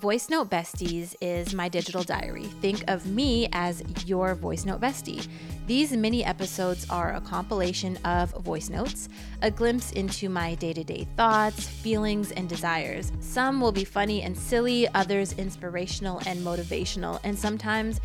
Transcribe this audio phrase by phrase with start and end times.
[0.00, 2.44] Voice Note Besties is my digital diary.
[2.60, 5.26] Think of me as your voice note bestie.
[5.66, 9.08] These mini episodes are a compilation of voice notes,
[9.42, 13.10] a glimpse into my day to day thoughts, feelings, and desires.
[13.18, 18.00] Some will be funny and silly, others inspirational and motivational, and sometimes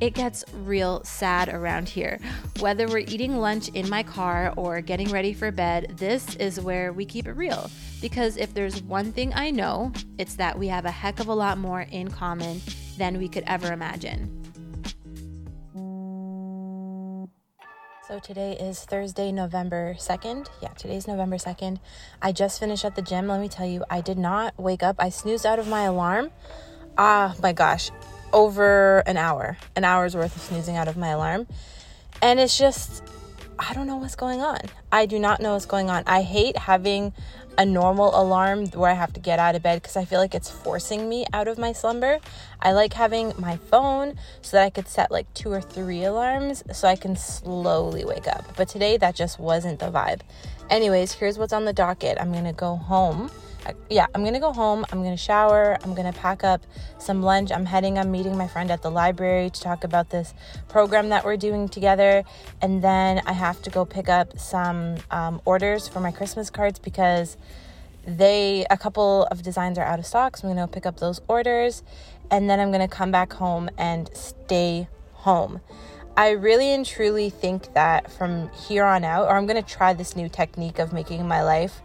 [0.00, 2.18] it gets real sad around here.
[2.60, 6.92] Whether we're eating lunch in my car or getting ready for bed, this is where
[6.92, 7.70] we keep it real.
[8.00, 11.34] Because if there's one thing I know, it's that we have a heck of a
[11.34, 12.60] lot more in common
[12.96, 14.34] than we could ever imagine.
[18.06, 20.46] So today is Thursday, November 2nd.
[20.62, 21.78] Yeah, today's November 2nd.
[22.22, 23.26] I just finished at the gym.
[23.26, 24.96] Let me tell you, I did not wake up.
[24.98, 26.30] I snoozed out of my alarm.
[26.96, 27.90] Ah, my gosh
[28.32, 31.46] over an hour, an hour's worth of snoozing out of my alarm.
[32.20, 33.02] And it's just,
[33.58, 34.60] I don't know what's going on.
[34.90, 36.02] I do not know what's going on.
[36.06, 37.12] I hate having
[37.58, 40.34] a normal alarm where I have to get out of bed because I feel like
[40.34, 42.20] it's forcing me out of my slumber.
[42.62, 46.62] I like having my phone so that I could set like two or three alarms
[46.72, 48.56] so I can slowly wake up.
[48.56, 50.20] But today that just wasn't the vibe.
[50.70, 52.16] Anyways, here's what's on the docket.
[52.20, 53.28] I'm gonna go home
[53.90, 54.84] yeah, I'm gonna go home.
[54.90, 55.78] I'm gonna shower.
[55.82, 56.62] I'm gonna pack up
[56.98, 57.50] some lunch.
[57.50, 60.34] I'm heading, I'm meeting my friend at the library to talk about this
[60.68, 62.24] program that we're doing together.
[62.62, 66.78] And then I have to go pick up some um, orders for my Christmas cards
[66.78, 67.36] because
[68.06, 70.36] they, a couple of designs are out of stock.
[70.36, 71.82] So I'm gonna pick up those orders.
[72.30, 75.60] And then I'm gonna come back home and stay home.
[76.16, 80.16] I really and truly think that from here on out, or I'm gonna try this
[80.16, 81.80] new technique of making my life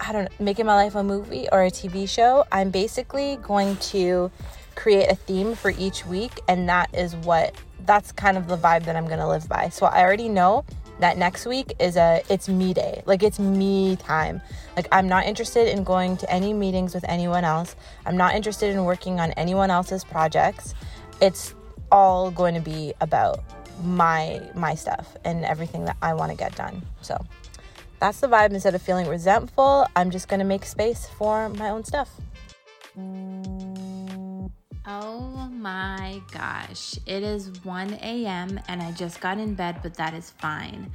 [0.00, 4.30] I don't making my life a movie or a TV show, I'm basically going to
[4.74, 8.84] create a theme for each week and that is what that's kind of the vibe
[8.84, 9.68] that I'm going to live by.
[9.68, 10.64] So I already know
[11.00, 13.02] that next week is a it's me day.
[13.06, 14.40] Like it's me time.
[14.76, 17.76] Like I'm not interested in going to any meetings with anyone else.
[18.06, 20.74] I'm not interested in working on anyone else's projects.
[21.20, 21.54] It's
[21.92, 23.42] all going to be about
[23.82, 26.82] my my stuff and everything that I want to get done.
[27.00, 27.18] So
[28.00, 28.50] that's the vibe.
[28.50, 32.10] Instead of feeling resentful, I'm just to make space for my own stuff.
[34.86, 36.98] Oh my gosh.
[37.06, 38.58] It is 1 a.m.
[38.66, 40.90] and I just got in bed, but that is fine.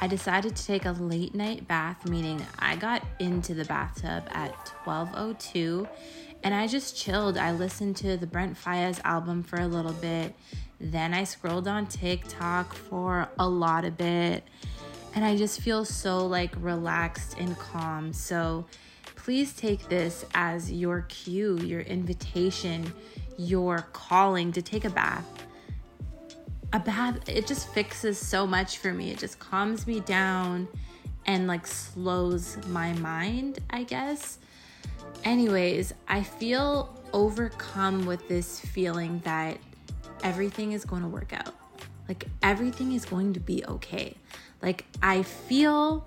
[0.00, 4.52] I decided to take a late night bath, meaning I got into the bathtub at
[4.84, 5.88] 12:02
[6.42, 7.38] and I just chilled.
[7.38, 10.34] I listened to the Brent Faiyaz album for a little bit.
[10.80, 14.42] Then I scrolled on TikTok for a lot of bit
[15.14, 18.12] and I just feel so like relaxed and calm.
[18.12, 18.66] So
[19.16, 22.92] please take this as your cue, your invitation,
[23.36, 25.26] your calling to take a bath.
[26.72, 29.10] A bath, it just fixes so much for me.
[29.10, 30.68] It just calms me down
[31.26, 34.38] and like slows my mind, I guess.
[35.24, 39.58] Anyways, I feel overcome with this feeling that
[40.22, 41.54] everything is going to work out.
[42.08, 44.16] Like everything is going to be okay.
[44.62, 46.06] Like, I feel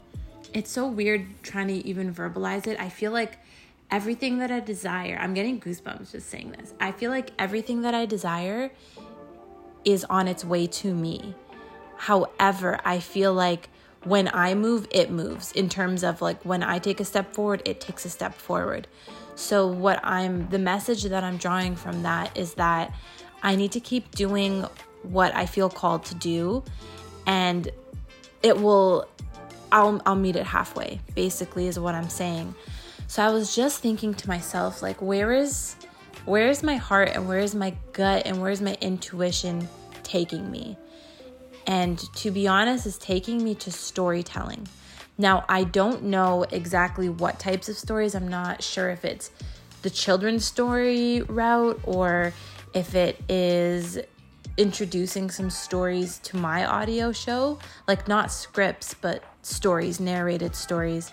[0.54, 2.80] it's so weird trying to even verbalize it.
[2.80, 3.38] I feel like
[3.92, 6.74] everything that I desire, I'm getting goosebumps just saying this.
[6.80, 8.72] I feel like everything that I desire
[9.84, 11.36] is on its way to me.
[11.98, 13.70] However, I feel like
[14.04, 17.62] when I move, it moves in terms of like when I take a step forward,
[17.66, 18.88] it takes a step forward.
[19.36, 22.94] So, what I'm the message that I'm drawing from that is that
[23.44, 24.66] I need to keep doing
[25.04, 26.64] what I feel called to do
[27.28, 27.70] and
[28.45, 29.07] it will
[29.72, 32.53] I'll I'll meet it halfway, basically is what I'm saying.
[33.07, 35.75] So I was just thinking to myself like where is
[36.25, 39.67] where is my heart and where is my gut and where is my intuition
[40.03, 40.78] taking me?
[41.66, 44.67] And to be honest, is taking me to storytelling.
[45.17, 48.13] Now, I don't know exactly what types of stories.
[48.13, 49.31] I'm not sure if it's
[49.81, 52.33] the children's story route or
[52.75, 53.97] if it is
[54.58, 61.12] introducing some stories to my audio show, like not scripts, but stories, narrated stories.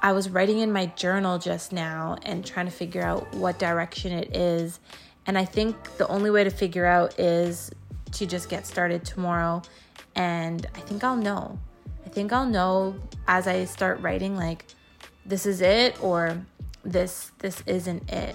[0.00, 4.12] I was writing in my journal just now and trying to figure out what direction
[4.12, 4.80] it is.
[5.26, 7.70] And I think the only way to figure out is
[8.12, 9.62] to just get started tomorrow.
[10.14, 11.58] And I think I'll know.
[12.06, 12.96] I think I'll know
[13.26, 14.64] as I start writing, like,
[15.26, 16.40] this is it or
[16.84, 18.34] this this isn't it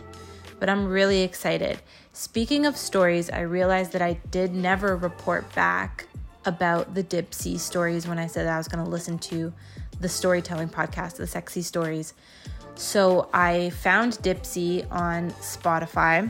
[0.64, 1.78] but I'm really excited.
[2.15, 6.06] Speaking of stories, I realized that I did never report back
[6.45, 9.51] about the Dipsea stories when I said I was going to listen to
[10.00, 12.13] the storytelling podcast, the Sexy Stories.
[12.75, 16.30] So I found Dipsea on Spotify.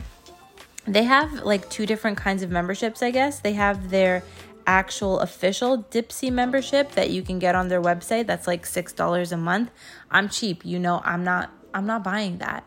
[0.86, 3.40] They have like two different kinds of memberships, I guess.
[3.40, 4.22] They have their
[4.66, 8.26] actual official Dipsea membership that you can get on their website.
[8.26, 9.70] That's like $6 a month.
[10.10, 12.64] I'm cheap, you know, I'm not I'm not buying that.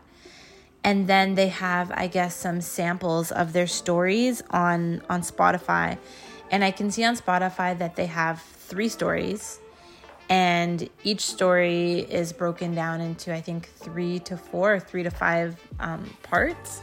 [0.84, 5.98] And then they have I guess some samples of their stories on on Spotify.
[6.50, 9.60] And I can see on Spotify that they have 3 stories
[10.30, 15.66] and each story is broken down into I think 3 to 4 3 to 5
[15.80, 16.80] um, parts.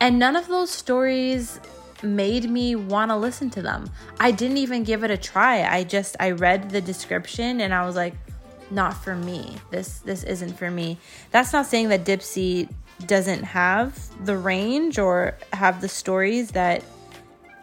[0.00, 1.60] And none of those stories
[2.02, 3.90] made me want to listen to them.
[4.20, 5.62] I didn't even give it a try.
[5.62, 8.14] I just I read the description and I was like
[8.70, 9.56] not for me.
[9.70, 10.98] This this isn't for me.
[11.30, 12.68] That's not saying that Dipsea
[13.06, 16.84] doesn't have the range or have the stories that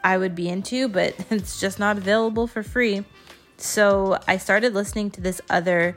[0.04, 3.04] I would be into, but it's just not available for free.
[3.57, 5.95] So I started listening to this other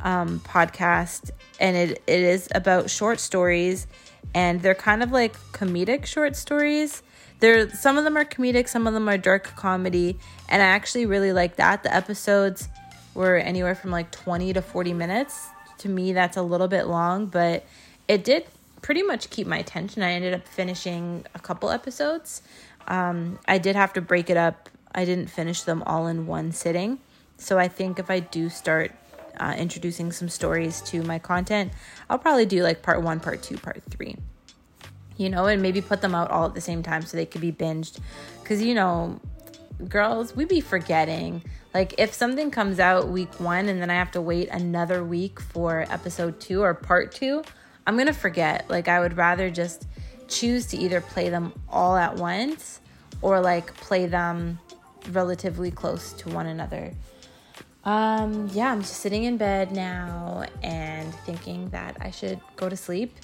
[0.00, 3.86] um, podcast, and it, it is about short stories,
[4.34, 7.02] and they're kind of like comedic short stories.
[7.38, 11.06] There, some of them are comedic, some of them are dark comedy, and I actually
[11.06, 11.84] really like that.
[11.84, 12.68] The episodes
[13.14, 15.46] were anywhere from like 20 to 40 minutes.
[15.78, 17.64] To me, that's a little bit long, but
[18.08, 18.46] it did
[18.84, 20.02] pretty much keep my attention.
[20.02, 22.42] I ended up finishing a couple episodes.
[22.86, 24.68] Um, I did have to break it up.
[24.94, 26.98] I didn't finish them all in one sitting.
[27.38, 28.92] So I think if I do start
[29.40, 31.72] uh, introducing some stories to my content,
[32.10, 34.18] I'll probably do like part one, part two, part three.
[35.16, 37.40] You know, and maybe put them out all at the same time so they could
[37.40, 38.00] be binged.
[38.42, 39.18] Because, you know,
[39.88, 41.42] girls, we be forgetting.
[41.72, 45.40] Like, if something comes out week one and then I have to wait another week
[45.40, 47.44] for episode two or part two,
[47.86, 48.68] I'm going to forget.
[48.68, 49.86] Like, I would rather just
[50.28, 52.80] choose to either play them all at once
[53.22, 54.58] or like play them
[55.10, 56.92] relatively close to one another.
[57.84, 62.76] Um, yeah, I'm just sitting in bed now and thinking that I should go to
[62.76, 63.14] sleep.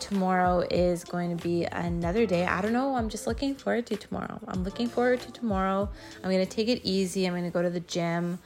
[0.00, 2.44] Tomorrow is going to be another day.
[2.44, 2.96] I don't know.
[2.96, 4.40] I'm just looking forward to tomorrow.
[4.48, 5.88] I'm looking forward to tomorrow.
[6.16, 7.26] I'm going to take it easy.
[7.26, 8.40] I'm going to go to the gym,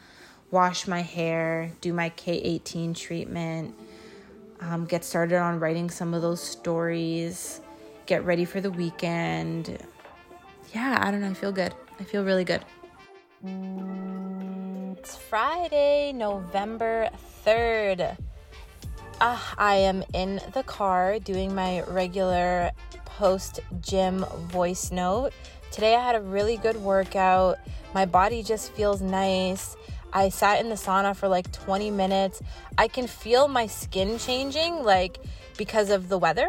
[0.50, 3.75] wash my hair, do my K18 treatment,
[4.60, 7.60] um, get started on writing some of those stories,
[8.06, 9.78] get ready for the weekend.
[10.74, 11.30] Yeah, I don't know.
[11.30, 11.74] I feel good.
[12.00, 12.64] I feel really good.
[14.98, 17.10] It's Friday, November
[17.44, 18.16] 3rd.
[19.20, 22.70] Uh, I am in the car doing my regular
[23.04, 25.32] post gym voice note.
[25.70, 27.58] Today I had a really good workout.
[27.94, 29.76] My body just feels nice.
[30.14, 32.40] I sat in the sauna for like 20 minutes.
[32.78, 35.19] I can feel my skin changing, like
[35.58, 36.49] because of the weather.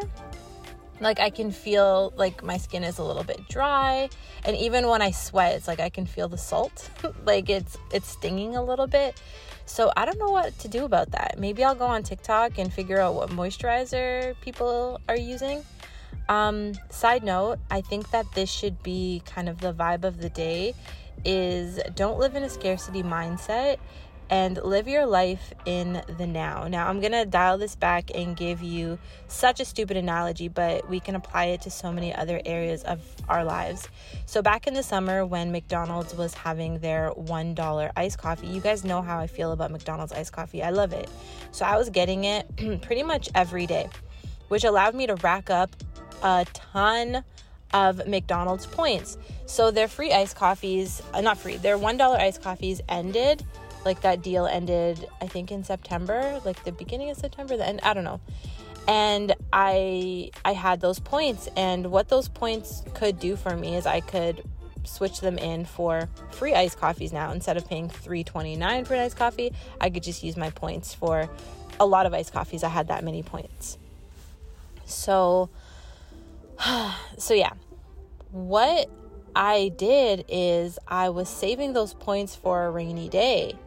[1.01, 4.09] Like I can feel like my skin is a little bit dry
[4.45, 6.89] and even when I sweat it's like I can feel the salt.
[7.25, 9.19] Like it's it's stinging a little bit.
[9.65, 11.38] So I don't know what to do about that.
[11.39, 15.65] Maybe I'll go on TikTok and figure out what moisturizer people are using.
[16.29, 20.29] Um side note I think that this should be kind of the vibe of the
[20.29, 20.75] day
[21.23, 23.77] is don't live in a scarcity mindset
[24.29, 26.67] and live your life in the now.
[26.67, 28.97] Now, I'm going to dial this back and give you
[29.27, 33.00] such a stupid analogy, but we can apply it to so many other areas of
[33.29, 33.88] our lives.
[34.25, 38.83] So, back in the summer when McDonald's was having their $1 iced coffee, you guys
[38.83, 40.63] know how I feel about McDonald's iced coffee.
[40.63, 41.09] I love it.
[41.51, 43.89] So, I was getting it pretty much every day,
[44.47, 45.75] which allowed me to rack up
[46.23, 47.23] a ton
[47.75, 49.18] of McDonald's points.
[49.45, 53.45] So, their free iced coffees, uh, not free, their $1 iced coffees ended
[53.86, 57.80] like that deal ended i think in september like the beginning of september the end
[57.83, 58.19] i don't know.
[58.88, 63.86] And i i had those points and what those points could do for me is
[63.86, 64.44] i could
[64.84, 67.32] switch them in for free iced coffees now.
[67.32, 71.29] Instead of paying 329 for an iced coffee i could just use my points for
[71.79, 72.63] a lot of iced coffees.
[72.63, 73.77] I had that many points.
[74.86, 75.50] So
[77.17, 77.53] so yeah
[78.32, 78.89] what
[79.36, 83.58] i did is i was saving those points for a rainy day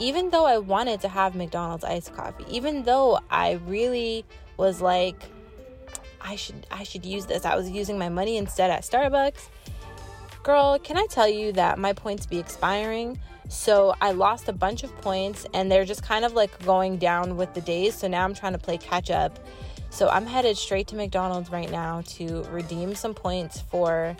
[0.00, 4.24] even though I wanted to have McDonald's iced coffee, even though I really
[4.56, 5.22] was like,
[6.20, 7.44] I should I should use this.
[7.44, 9.48] I was using my money instead at Starbucks.
[10.42, 13.20] Girl, can I tell you that my points be expiring?
[13.48, 17.36] So I lost a bunch of points and they're just kind of like going down
[17.36, 17.94] with the days.
[17.94, 19.38] So now I'm trying to play catch up.
[19.90, 24.16] So I'm headed straight to McDonald's right now to redeem some points for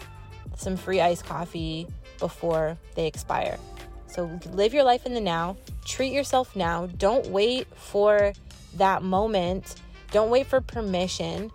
[0.57, 1.87] some free iced coffee
[2.19, 3.59] before they expire.
[4.07, 6.87] So live your life in the now, treat yourself now.
[6.87, 8.33] Don't wait for
[8.77, 9.77] that moment,
[10.11, 11.51] don't wait for permission.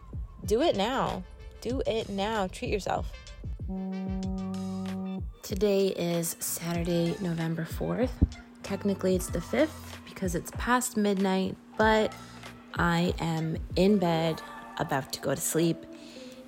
[0.46, 1.24] Do it now.
[1.62, 2.48] Do it now.
[2.48, 3.12] Treat yourself.
[5.42, 8.12] Today is Saturday, November 4th.
[8.64, 9.70] Technically, it's the 5th
[10.06, 12.14] because it's past midnight, but
[12.78, 14.42] I am in bed
[14.78, 15.86] about to go to sleep.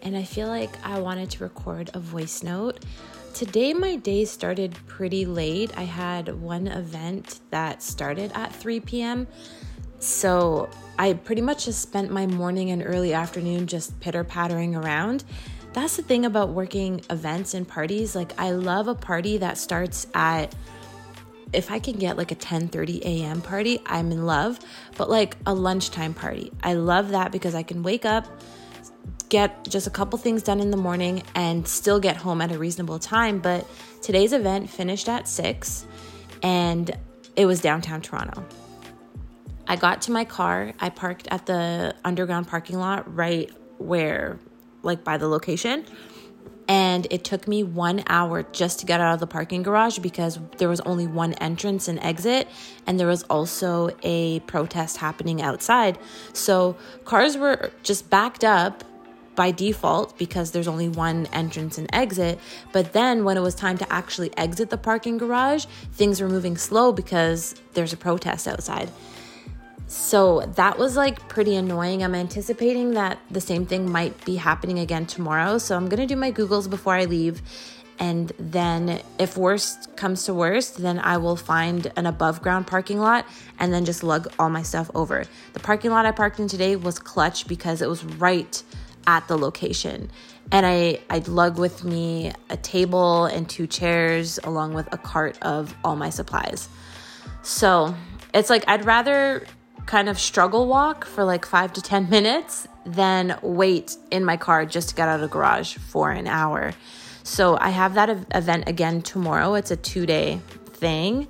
[0.01, 2.85] And I feel like I wanted to record a voice note
[3.37, 5.71] Today, my day started pretty late.
[5.77, 9.27] I had one event that started at 3 p.m.,
[9.99, 15.23] So I pretty much just spent my morning and early afternoon just pitter pattering around.
[15.73, 18.15] That's the thing about working events and parties.
[18.15, 20.55] Like I love a party that starts at
[21.53, 23.41] if I can get like a 10:30 a.m.
[23.41, 24.59] party, I'm in love.
[24.97, 28.27] But like a lunchtime party, I love that because I can wake up,
[29.29, 32.57] get just a couple things done in the morning, and still get home at a
[32.57, 33.39] reasonable time.
[33.39, 33.67] But
[34.01, 35.85] today's event finished at six,
[36.43, 36.91] and
[37.35, 38.43] it was downtown Toronto.
[39.67, 40.73] I got to my car.
[40.79, 44.39] I parked at the underground parking lot right where,
[44.81, 45.85] like, by the location
[46.67, 50.39] and it took me one hour just to get out of the parking garage because
[50.57, 52.47] there was only one entrance and exit.
[52.85, 55.97] And there was also a protest happening outside.
[56.33, 58.83] So cars were just backed up
[59.35, 62.39] by default because there's only one entrance and exit.
[62.73, 66.57] But then when it was time to actually exit the parking garage things were moving
[66.57, 68.89] slow because there's a protest outside
[69.87, 72.03] so that was like pretty annoying.
[72.03, 75.57] I'm anticipating that the same thing might be happening again tomorrow.
[75.57, 77.41] So I'm going to do my Googles before I leave.
[77.99, 82.99] And then, if worst comes to worst, then I will find an above ground parking
[82.99, 83.25] lot
[83.57, 85.23] and then just lug all my stuff over.
[85.53, 88.61] The parking lot I parked in today was clutch because it was right
[89.07, 90.11] at the location.
[90.51, 95.39] And I, I'd lug with me a table and two chairs along with a cart
[95.41, 96.69] of all my supplies.
[97.41, 97.95] So
[98.33, 99.43] it's like I'd rather
[99.87, 104.65] kind of struggle walk for like five to 10 minutes than wait in my car
[104.65, 106.73] just to get out of the garage for an hour.
[107.23, 109.55] So I have that event again tomorrow.
[109.55, 111.27] It's a two day thing.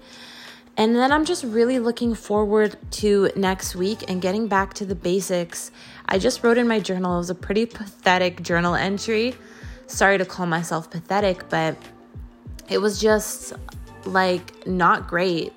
[0.76, 4.94] And then I'm just really looking forward to next week and getting back to the
[4.94, 5.72] basics.
[6.06, 9.34] I just wrote in my journal, it was a pretty pathetic journal entry.
[9.88, 11.76] Sorry to call myself pathetic, but
[12.70, 13.54] it was just
[14.06, 15.52] like not great.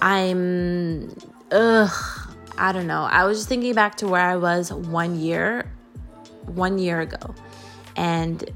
[0.00, 1.14] I'm
[1.50, 3.02] ugh, I don't know.
[3.02, 5.70] I was just thinking back to where I was one year,
[6.46, 7.34] one year ago.
[7.96, 8.48] And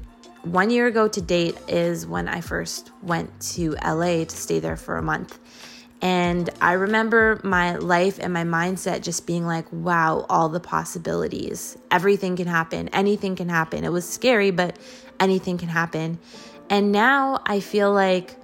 [0.43, 4.77] one year ago to date is when I first went to LA to stay there
[4.77, 5.39] for a month.
[6.01, 11.77] And I remember my life and my mindset just being like, wow, all the possibilities.
[11.91, 12.89] Everything can happen.
[12.89, 13.83] Anything can happen.
[13.83, 14.79] It was scary, but
[15.19, 16.17] anything can happen.
[16.71, 18.35] And now I feel like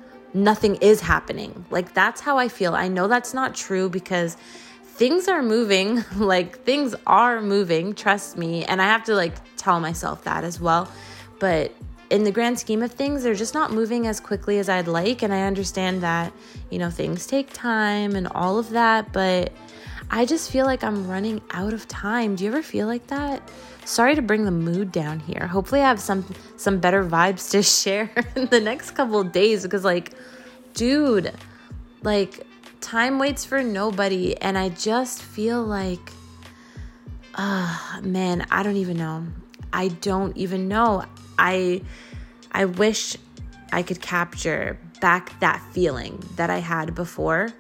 [0.44, 1.66] nothing is happening.
[1.70, 2.76] Like that's how I feel.
[2.76, 4.38] I know that's not true because
[4.84, 6.04] things are moving.
[6.16, 8.66] like things are moving, trust me.
[8.66, 10.92] And I have to like tell myself that as well.
[11.40, 11.74] But
[12.10, 15.24] in the grand scheme of things, they're just not moving as quickly as I'd like.
[15.24, 16.32] And I understand that,
[16.70, 19.12] you know, things take time and all of that.
[19.12, 19.52] But
[20.10, 22.36] I just feel like I'm running out of time.
[22.36, 23.42] Do you ever feel like that?
[23.88, 25.48] Sorry to bring the mood down here.
[25.48, 26.26] Hopefully I have some
[26.58, 30.12] some better vibes to share in the next couple days because like
[30.74, 31.32] dude,
[32.04, 32.46] like
[32.82, 36.12] time waits for nobody and I just feel like
[37.36, 39.26] uh, man, I don't even know.
[39.72, 41.06] I don't even know.
[41.40, 41.82] I
[42.52, 43.16] I wish
[43.72, 47.54] I could capture back that feeling that I had before.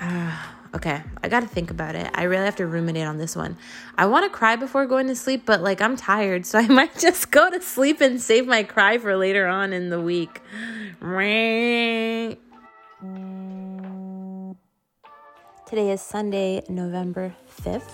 [0.00, 0.36] Uh,
[0.74, 2.10] Okay, I gotta think about it.
[2.14, 3.58] I really have to ruminate on this one.
[3.98, 7.30] I wanna cry before going to sleep, but like I'm tired, so I might just
[7.30, 10.40] go to sleep and save my cry for later on in the week.
[15.66, 17.90] Today is Sunday, November 5th.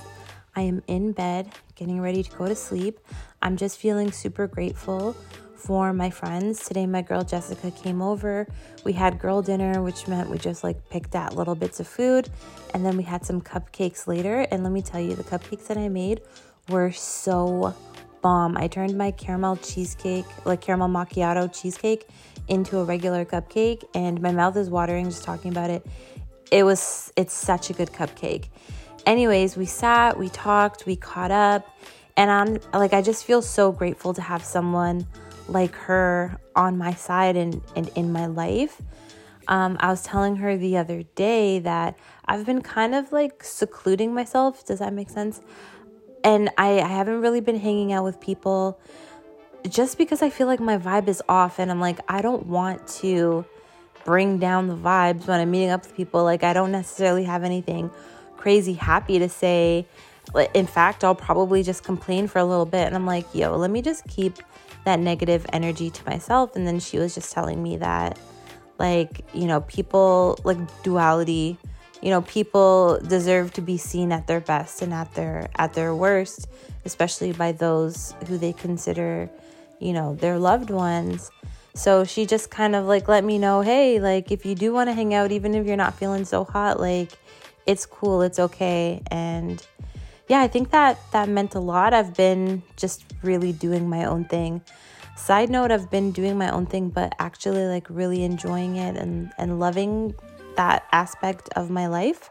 [0.54, 2.98] I am in bed, getting ready to go to sleep.
[3.40, 5.16] I'm just feeling super grateful
[5.58, 6.64] for my friends.
[6.64, 8.46] Today, my girl Jessica came over.
[8.84, 12.30] We had girl dinner, which meant we just like picked at little bits of food.
[12.72, 14.46] And then we had some cupcakes later.
[14.50, 16.22] And let me tell you, the cupcakes that I made
[16.68, 17.74] were so
[18.22, 18.56] bomb.
[18.56, 22.08] I turned my caramel cheesecake, like caramel macchiato cheesecake,
[22.46, 23.84] into a regular cupcake.
[23.94, 25.84] And my mouth is watering just talking about it.
[26.50, 28.48] It was, it's such a good cupcake.
[29.06, 31.68] Anyways, we sat, we talked, we caught up.
[32.16, 35.06] And I'm like, I just feel so grateful to have someone
[35.48, 38.80] like her on my side and, and in my life.
[39.48, 44.12] Um, I was telling her the other day that I've been kind of like secluding
[44.12, 44.66] myself.
[44.66, 45.40] Does that make sense?
[46.22, 48.78] And I, I haven't really been hanging out with people
[49.68, 51.58] just because I feel like my vibe is off.
[51.58, 53.46] And I'm like, I don't want to
[54.04, 56.24] bring down the vibes when I'm meeting up with people.
[56.24, 57.90] Like, I don't necessarily have anything
[58.36, 59.86] crazy happy to say.
[60.54, 62.86] In fact, I'll probably just complain for a little bit.
[62.86, 64.38] And I'm like, yo, let me just keep
[64.88, 66.56] that negative energy to myself.
[66.56, 68.18] And then she was just telling me that,
[68.78, 71.58] like, you know, people like duality,
[72.00, 75.94] you know, people deserve to be seen at their best and at their at their
[75.94, 76.48] worst,
[76.84, 79.28] especially by those who they consider,
[79.78, 81.30] you know, their loved ones.
[81.74, 84.88] So she just kind of like let me know, hey, like if you do want
[84.88, 87.10] to hang out, even if you're not feeling so hot, like
[87.66, 89.02] it's cool, it's okay.
[89.10, 89.64] And
[90.28, 91.94] yeah, I think that that meant a lot.
[91.94, 94.62] I've been just really doing my own thing.
[95.16, 99.32] Side note, I've been doing my own thing, but actually like really enjoying it and,
[99.38, 100.14] and loving
[100.56, 102.30] that aspect of my life.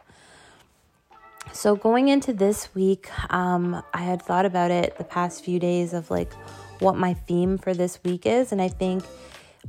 [1.54, 5.94] So, going into this week, um, I had thought about it the past few days
[5.94, 6.32] of like
[6.80, 8.52] what my theme for this week is.
[8.52, 9.04] And I think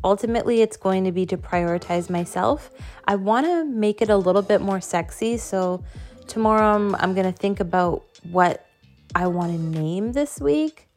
[0.04, 2.70] ultimately it's going to be to prioritize myself.
[3.06, 5.38] I want to make it a little bit more sexy.
[5.38, 5.82] So,
[6.28, 8.66] tomorrow I'm, I'm going to think about what
[9.14, 10.88] I want to name this week.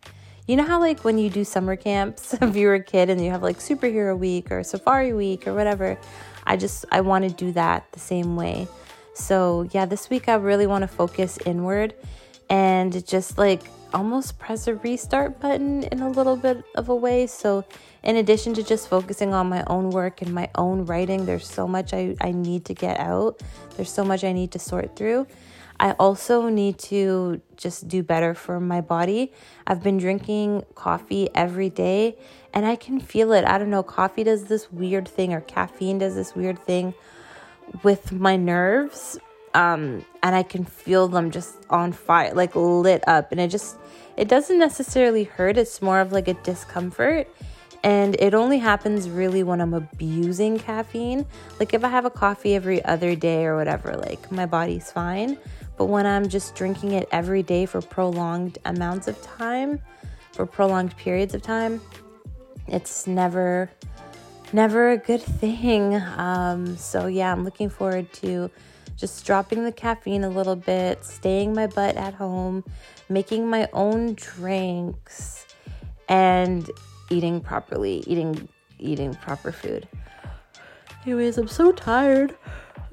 [0.47, 3.31] You know how, like, when you do summer camps, if you're a kid and you
[3.31, 5.97] have like superhero week or safari week or whatever,
[6.45, 8.67] I just, I want to do that the same way.
[9.13, 11.93] So, yeah, this week I really want to focus inward
[12.49, 13.61] and just like
[13.93, 17.27] almost press a restart button in a little bit of a way.
[17.27, 17.65] So,
[18.03, 21.67] in addition to just focusing on my own work and my own writing, there's so
[21.67, 23.41] much I, I need to get out,
[23.75, 25.27] there's so much I need to sort through.
[25.81, 29.33] I also need to just do better for my body.
[29.65, 32.17] I've been drinking coffee every day
[32.53, 33.45] and I can feel it.
[33.45, 36.93] I don't know, coffee does this weird thing or caffeine does this weird thing
[37.81, 39.17] with my nerves.
[39.53, 43.31] Um, and I can feel them just on fire, like lit up.
[43.31, 43.77] And it just,
[44.17, 45.57] it doesn't necessarily hurt.
[45.57, 47.27] It's more of like a discomfort.
[47.83, 51.25] And it only happens really when I'm abusing caffeine.
[51.59, 55.37] Like if I have a coffee every other day or whatever, like my body's fine.
[55.77, 59.81] But when I'm just drinking it every day for prolonged amounts of time,
[60.31, 61.81] for prolonged periods of time,
[62.67, 63.69] it's never
[64.53, 65.95] never a good thing.
[65.95, 68.51] Um, so yeah, I'm looking forward to
[69.01, 72.63] just dropping the caffeine a little bit, staying my butt at home,
[73.09, 75.47] making my own drinks,
[76.07, 76.69] and
[77.09, 79.87] eating properly, eating eating proper food.
[81.03, 82.37] Anyways, I'm so tired.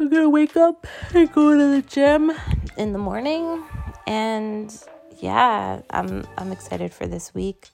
[0.00, 2.32] I'm gonna wake up and go to the gym
[2.78, 3.62] in the morning.
[4.06, 4.74] And
[5.18, 7.68] yeah, I'm I'm excited for this week.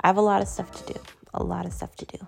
[0.00, 1.00] I have a lot of stuff to do.
[1.34, 2.18] A lot of stuff to do.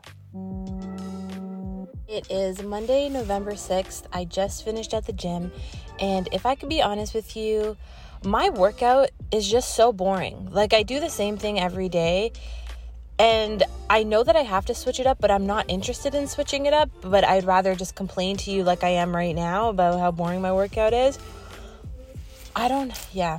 [2.12, 4.02] It is Monday, November 6th.
[4.12, 5.50] I just finished at the gym,
[5.98, 7.78] and if I could be honest with you,
[8.22, 10.50] my workout is just so boring.
[10.52, 12.32] Like I do the same thing every day,
[13.18, 16.28] and I know that I have to switch it up, but I'm not interested in
[16.28, 16.90] switching it up.
[17.00, 20.42] But I'd rather just complain to you like I am right now about how boring
[20.42, 21.18] my workout is.
[22.54, 23.38] I don't, yeah.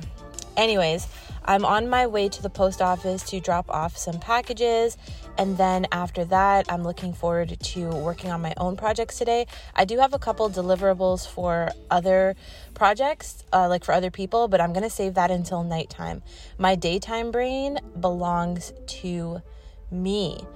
[0.56, 1.06] Anyways,
[1.44, 4.96] I'm on my way to the post office to drop off some packages.
[5.36, 9.46] And then after that, I'm looking forward to working on my own projects today.
[9.74, 12.36] I do have a couple deliverables for other
[12.74, 16.22] projects, uh, like for other people, but I'm going to save that until nighttime.
[16.56, 19.42] My daytime brain belongs to
[19.90, 20.46] me.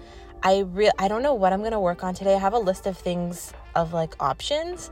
[0.42, 2.34] I re- I don't know what I'm going to work on today.
[2.34, 4.90] I have a list of things of like options.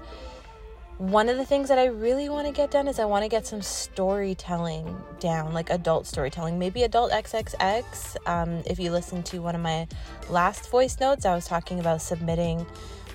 [0.98, 3.28] One of the things that I really want to get done is I want to
[3.28, 8.16] get some storytelling down, like adult storytelling, maybe adult XXX.
[8.26, 9.86] Um, if you listen to one of my
[10.30, 12.64] last voice notes, I was talking about submitting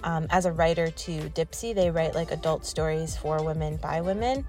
[0.04, 1.74] um, as a writer to Dipsea.
[1.74, 4.46] They write like adult stories for women by women,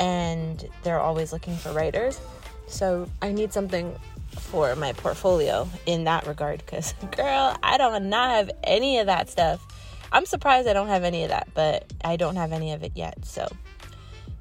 [0.00, 2.20] and they're always looking for writers.
[2.66, 3.94] So I need something
[4.34, 9.30] for my portfolio in that regard because girl i don't not have any of that
[9.30, 9.64] stuff
[10.14, 12.92] i'm surprised i don't have any of that but i don't have any of it
[12.94, 13.46] yet so.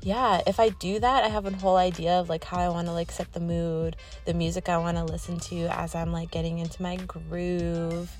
[0.01, 2.87] Yeah if i do that i have a whole idea of like how i want
[2.87, 6.29] to like set the mood the music i want to listen to as i'm like
[6.29, 8.11] getting into my groove.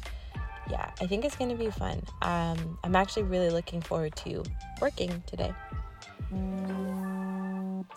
[0.69, 2.01] Yeah i think it's gonna be fun.
[2.21, 4.43] Um, i'm actually really looking forward to
[4.81, 5.53] working today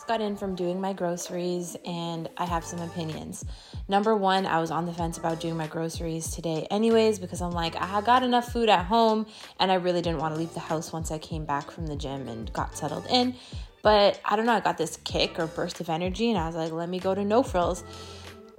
[0.07, 3.45] got in from doing my groceries and I have some opinions.
[3.89, 7.53] Number one, I was on the fence about doing my groceries today, anyways, because I'm
[7.53, 9.27] like, I got enough food at home
[9.59, 11.97] and I really didn't want to leave the house once I came back from the
[11.97, 13.35] gym and got settled in.
[13.83, 16.57] But I don't know, I got this kick or burst of energy and I was
[16.57, 17.85] like, let me go to No Frills.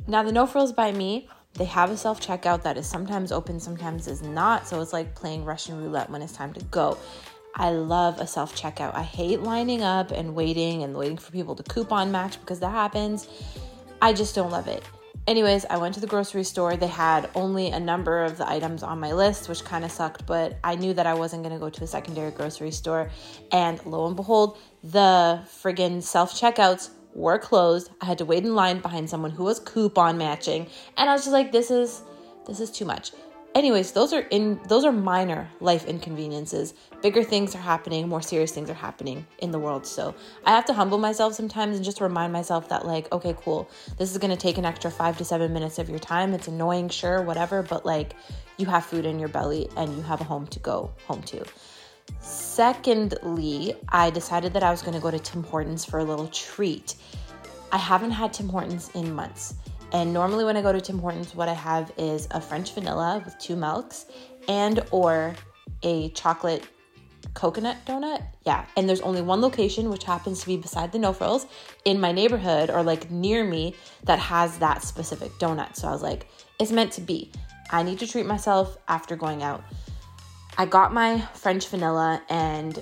[0.07, 3.59] Now, the No Frills by me, they have a self checkout that is sometimes open,
[3.59, 4.67] sometimes is not.
[4.67, 6.97] So it's like playing Russian roulette when it's time to go.
[7.59, 8.93] I love a self checkout.
[8.93, 12.69] I hate lining up and waiting and waiting for people to coupon match because that
[12.69, 13.27] happens.
[13.99, 14.83] I just don't love it.
[15.25, 16.77] Anyways, I went to the grocery store.
[16.77, 20.25] They had only a number of the items on my list, which kind of sucked,
[20.25, 23.09] but I knew that I wasn't going to go to a secondary grocery store.
[23.51, 27.89] And lo and behold, the friggin' self checkouts were closed.
[27.99, 30.67] I had to wait in line behind someone who was coupon matching.
[30.95, 32.03] And I was just like, this is
[32.45, 33.11] this is too much
[33.55, 38.51] anyways those are in those are minor life inconveniences bigger things are happening more serious
[38.51, 40.13] things are happening in the world so
[40.45, 44.11] i have to humble myself sometimes and just remind myself that like okay cool this
[44.11, 46.89] is going to take an extra five to seven minutes of your time it's annoying
[46.89, 48.15] sure whatever but like
[48.57, 51.43] you have food in your belly and you have a home to go home to
[52.19, 56.27] Secondly, I decided that I was going to go to Tim Hortons for a little
[56.27, 56.95] treat.
[57.71, 59.55] I haven't had Tim Hortons in months.
[59.91, 63.21] And normally when I go to Tim Hortons, what I have is a French vanilla
[63.23, 64.05] with two milks
[64.47, 65.35] and or
[65.83, 66.63] a chocolate
[67.33, 68.23] coconut donut.
[68.45, 71.45] Yeah, and there's only one location which happens to be beside the No Frills
[71.85, 75.75] in my neighborhood or like near me that has that specific donut.
[75.75, 76.27] So I was like,
[76.59, 77.31] it's meant to be.
[77.69, 79.63] I need to treat myself after going out.
[80.57, 82.81] I got my French vanilla and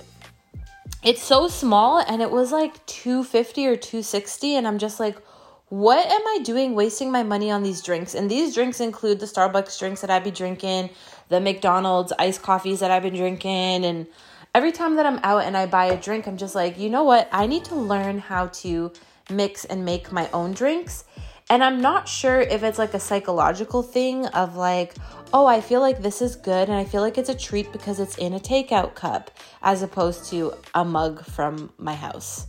[1.02, 5.18] it's so small and it was like 250 or 260 and I'm just like
[5.68, 8.14] what am I doing wasting my money on these drinks?
[8.14, 10.90] And these drinks include the Starbucks drinks that I'd be drinking,
[11.28, 13.84] the McDonald's iced coffees that I've been drinking.
[13.84, 14.06] And
[14.54, 17.02] every time that I'm out and I buy a drink, I'm just like, you know
[17.02, 17.28] what?
[17.32, 18.92] I need to learn how to
[19.28, 21.04] mix and make my own drinks.
[21.50, 24.94] And I'm not sure if it's like a psychological thing of like,
[25.32, 27.98] oh, I feel like this is good and I feel like it's a treat because
[27.98, 32.46] it's in a takeout cup as opposed to a mug from my house.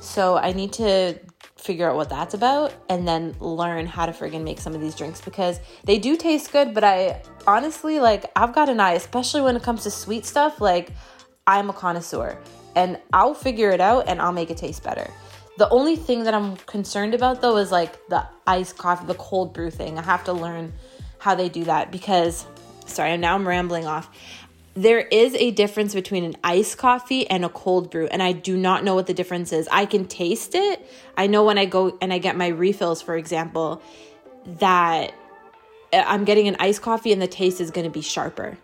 [0.00, 1.18] So I need to
[1.64, 4.94] figure out what that's about and then learn how to friggin' make some of these
[4.94, 9.40] drinks because they do taste good, but I honestly like I've got an eye, especially
[9.40, 10.60] when it comes to sweet stuff.
[10.60, 10.90] Like
[11.46, 12.38] I'm a connoisseur
[12.76, 15.10] and I'll figure it out and I'll make it taste better.
[15.56, 19.54] The only thing that I'm concerned about though is like the iced coffee, the cold
[19.54, 19.98] brew thing.
[19.98, 20.74] I have to learn
[21.18, 22.44] how they do that because
[22.84, 24.10] sorry, now I'm rambling off
[24.74, 28.56] there is a difference between an iced coffee and a cold brew and i do
[28.56, 29.68] not know what the difference is.
[29.70, 30.84] I can taste it.
[31.16, 33.80] I know when i go and i get my refills for example
[34.58, 35.14] that
[35.92, 38.58] uh, i'm getting an iced coffee and the taste is going to be sharper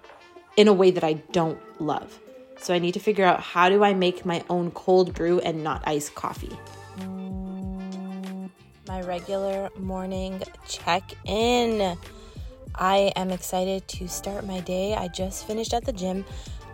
[0.57, 2.19] in a way that i don't love.
[2.61, 5.63] So i need to figure out how do i make my own cold brew and
[5.63, 6.57] not iced coffee.
[8.89, 11.97] My regular morning check in
[12.75, 14.95] I am excited to start my day.
[14.95, 16.25] I just finished at the gym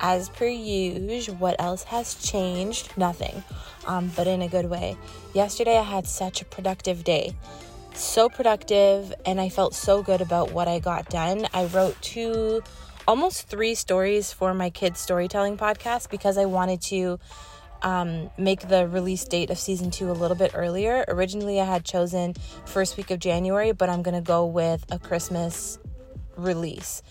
[0.01, 1.37] as per usual.
[1.37, 2.97] What else has changed?
[2.97, 3.43] Nothing,
[3.87, 4.97] um, but in a good way.
[5.35, 7.35] Yesterday, I had such a productive day.
[7.95, 11.47] So productive, and I felt so good about what I got done.
[11.55, 12.63] I wrote two,
[13.09, 17.19] almost three stories for my kids' storytelling podcast because I wanted to
[17.83, 21.05] um, make the release date of season two a little bit earlier.
[21.09, 22.35] Originally, I had chosen
[22.67, 25.79] first week of January, but I'm gonna go with a Christmas
[26.37, 27.03] release.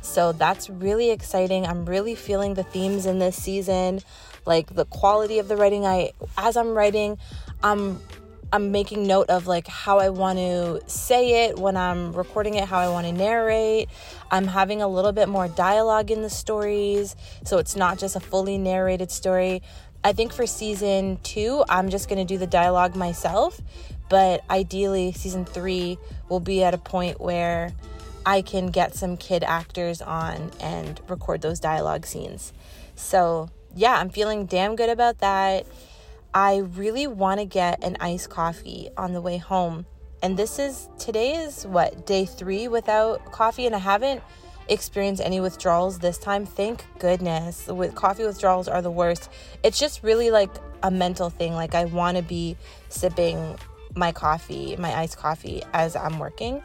[0.00, 1.66] So that's really exciting.
[1.66, 4.00] I'm really feeling the themes in this season,
[4.46, 5.86] like the quality of the writing.
[5.86, 7.18] I as I'm writing,
[7.62, 8.00] I'm
[8.52, 12.68] I'm making note of like how I want to say it when I'm recording it,
[12.68, 13.88] how I want to narrate.
[14.30, 18.20] I'm having a little bit more dialogue in the stories, so it's not just a
[18.20, 19.62] fully narrated story.
[20.04, 23.60] I think for season 2, I'm just going to do the dialogue myself,
[24.08, 27.72] but ideally season 3 will be at a point where
[28.26, 32.52] I can get some kid actors on and record those dialogue scenes.
[32.94, 35.66] So, yeah, I'm feeling damn good about that.
[36.32, 39.86] I really want to get an iced coffee on the way home.
[40.22, 44.22] And this is today is what day three without coffee, and I haven't
[44.68, 46.46] experienced any withdrawals this time.
[46.46, 47.66] Thank goodness.
[47.66, 49.28] With coffee withdrawals are the worst.
[49.62, 50.50] It's just really like
[50.82, 51.52] a mental thing.
[51.52, 52.56] Like I want to be
[52.88, 53.58] sipping
[53.94, 56.62] my coffee, my iced coffee as I'm working.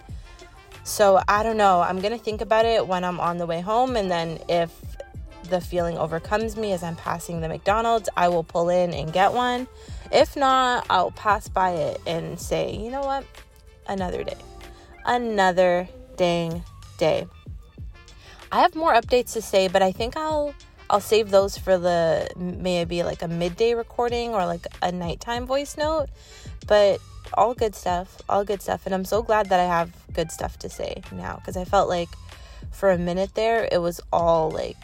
[0.89, 1.82] So I don't know.
[1.82, 3.95] I'm going to think about it when I'm on the way home.
[3.95, 4.73] And then if
[5.43, 9.32] the feeling overcomes me as I'm passing the McDonald's, I will pull in and get
[9.32, 9.67] one.
[10.12, 13.23] If not, I'll pass by it and say, you know what?
[13.88, 14.38] Another day.
[15.06, 16.63] Another dang
[16.97, 17.28] day.
[18.52, 20.56] I have more updates to say, but I think I'll
[20.89, 25.78] I'll save those for the maybe like a midday recording or like a nighttime voice
[25.78, 26.08] note.
[26.65, 26.99] But
[27.34, 28.86] all good stuff, all good stuff.
[28.86, 31.89] And I'm so glad that I have good stuff to say now because I felt
[31.89, 32.10] like
[32.72, 34.78] for a minute there it was all like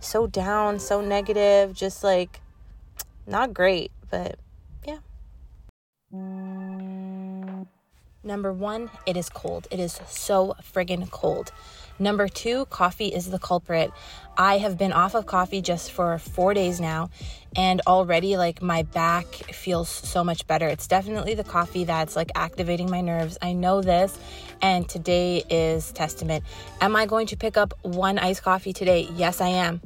[0.00, 2.40] so down, so negative, just like
[3.26, 4.38] not great, but
[8.26, 9.68] Number one, it is cold.
[9.70, 11.52] It is so friggin' cold.
[12.00, 13.92] Number two, coffee is the culprit.
[14.36, 17.08] I have been off of coffee just for four days now,
[17.54, 20.66] and already like my back feels so much better.
[20.66, 23.38] It's definitely the coffee that's like activating my nerves.
[23.40, 24.18] I know this,
[24.60, 26.42] and today is testament.
[26.80, 29.08] Am I going to pick up one iced coffee today?
[29.14, 29.80] Yes, I am.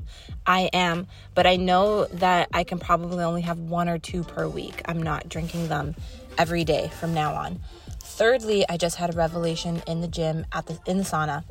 [0.46, 4.48] I am, but I know that I can probably only have one or two per
[4.48, 4.80] week.
[4.86, 5.94] I'm not drinking them
[6.38, 7.60] every day from now on.
[8.10, 11.44] Thirdly, I just had a revelation in the gym at the in the sauna.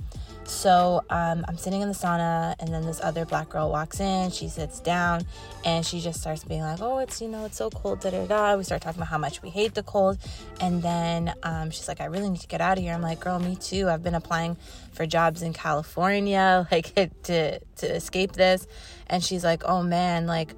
[0.43, 4.29] So um, I'm sitting in the sauna, and then this other black girl walks in.
[4.31, 5.25] She sits down,
[5.63, 8.25] and she just starts being like, "Oh, it's you know, it's so cold." Da da
[8.25, 8.55] da.
[8.55, 10.17] We start talking about how much we hate the cold,
[10.59, 13.19] and then um, she's like, "I really need to get out of here." I'm like,
[13.19, 13.89] "Girl, me too.
[13.89, 14.57] I've been applying
[14.91, 16.93] for jobs in California, like
[17.23, 18.67] to to escape this."
[19.07, 20.53] And she's like, "Oh man, like."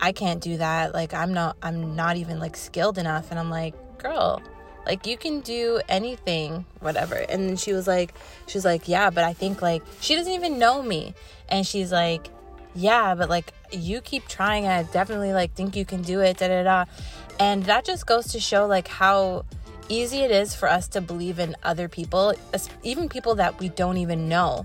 [0.00, 0.92] I can't do that.
[0.92, 4.42] Like I'm not I'm not even like skilled enough and I'm like, "Girl,
[4.86, 7.14] like you can do anything whatever.
[7.14, 8.14] And then she was like
[8.46, 11.14] she was like yeah but i think like she doesn't even know me.
[11.48, 12.28] And she's like
[12.74, 14.66] yeah but like you keep trying.
[14.66, 16.84] I definitely like think you can do it da da da.
[17.38, 19.44] And that just goes to show like how
[19.88, 22.32] easy it is for us to believe in other people
[22.82, 24.64] even people that we don't even know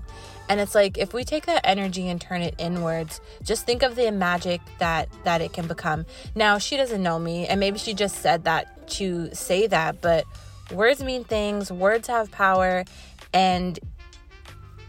[0.50, 3.96] and it's like if we take that energy and turn it inwards just think of
[3.96, 7.94] the magic that that it can become now she doesn't know me and maybe she
[7.94, 10.24] just said that to say that, but
[10.70, 12.84] words mean things, words have power,
[13.32, 13.78] and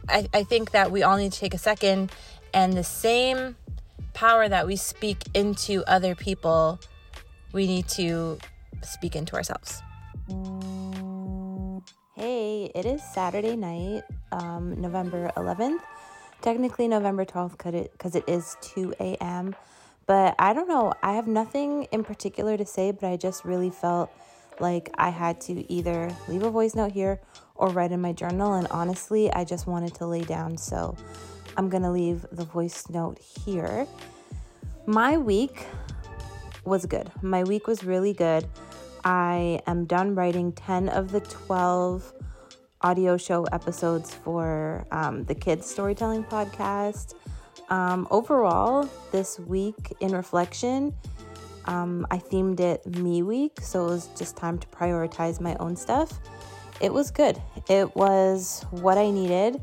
[0.10, 2.12] I, I think that we all need to take a second
[2.54, 3.56] and the same
[4.14, 6.80] power that we speak into other people,
[7.54, 8.40] we need to
[8.84, 9.82] speak into ourselves.
[12.22, 15.80] Hey, it is Saturday night, um, November 11th.
[16.44, 17.58] Technically, November 12th
[17.94, 19.56] because it, it is 2 a.m.
[20.06, 20.94] But I don't know.
[21.02, 24.12] I have nothing in particular to say, but I just really felt
[24.60, 27.20] like I had to either leave a voice note here
[27.56, 28.54] or write in my journal.
[28.54, 30.60] And honestly, I just wanted to lay down.
[30.60, 30.96] So
[31.58, 33.88] I'm going to leave the voice note here.
[34.86, 35.66] My week
[36.66, 37.12] was good.
[37.24, 38.48] My week was really good.
[39.04, 42.14] I am done writing 10 of the 12
[42.82, 47.16] audio show episodes for um, the kids storytelling podcast.
[47.70, 50.94] Um, overall, this week in reflection,
[51.66, 55.76] um, I themed it Me Week, so it was just time to prioritize my own
[55.76, 56.20] stuff.
[56.80, 57.42] It was good.
[57.70, 59.62] It was what I needed,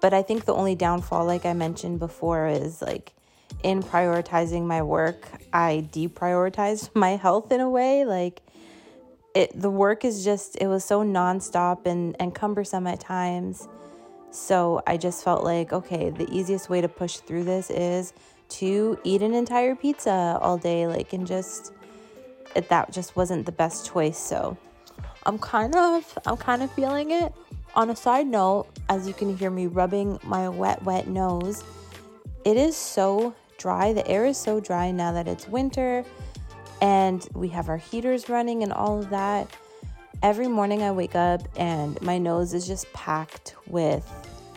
[0.00, 3.12] but I think the only downfall, like I mentioned before, is like
[3.62, 8.04] in prioritizing my work, I deprioritized my health in a way.
[8.04, 8.40] Like
[9.34, 13.68] it, the work is just it was so nonstop and and cumbersome at times
[14.34, 18.12] so I just felt like, okay, the easiest way to push through this is
[18.48, 21.72] to eat an entire pizza all day, like, and just
[22.56, 24.18] it, that just wasn't the best choice.
[24.18, 24.56] So
[25.24, 27.32] I'm kind of, I'm kind of feeling it.
[27.76, 31.62] On a side note, as you can hear me rubbing my wet, wet nose,
[32.44, 33.92] it is so dry.
[33.92, 36.04] The air is so dry now that it's winter
[36.84, 39.48] and we have our heaters running and all of that.
[40.22, 44.06] Every morning I wake up and my nose is just packed with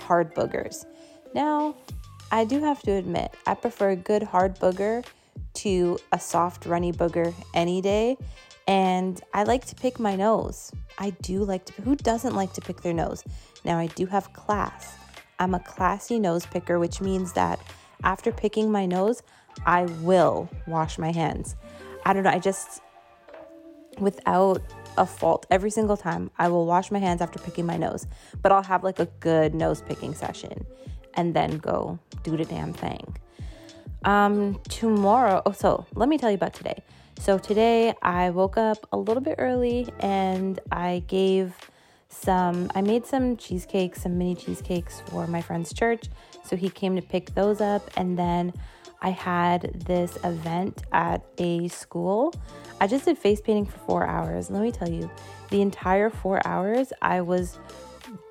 [0.02, 0.86] hard boogers.
[1.34, 1.78] Now,
[2.30, 5.06] I do have to admit, I prefer a good hard booger
[5.54, 8.18] to a soft, runny booger any day.
[8.68, 10.74] And I like to pick my nose.
[10.98, 13.24] I do like to, who doesn't like to pick their nose?
[13.64, 14.98] Now, I do have class.
[15.40, 17.62] I'm a classy nose picker, which means that
[18.04, 19.24] after picking my nose,
[19.66, 21.56] I will wash my hands.
[22.08, 22.82] I don't know, I just,
[24.00, 24.62] without
[24.98, 26.32] a fault every single time.
[26.40, 28.08] I will wash my hands after picking my nose,
[28.42, 30.66] but I'll have like a good nose picking session
[31.16, 33.18] and then go do the damn thing.
[34.06, 36.82] Um, tomorrow, oh, so let me tell you about today.
[37.20, 41.56] So today I woke up a little bit early and I gave
[42.08, 46.06] some, I made some cheesecakes, some mini cheesecakes for my friend's church.
[46.46, 48.54] So he came to pick those up and then
[49.02, 52.34] I had this event at a school.
[52.82, 54.50] I just did face painting for four hours.
[54.50, 55.10] Let me tell you,
[55.50, 57.60] the entire four hours, I was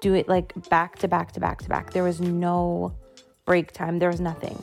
[0.00, 1.92] doing like back to back to back to back.
[1.92, 2.94] There was no
[3.44, 4.62] break time, there was nothing.